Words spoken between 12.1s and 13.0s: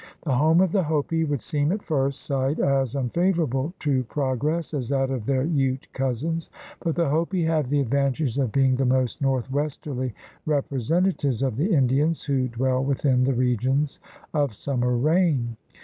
who dwell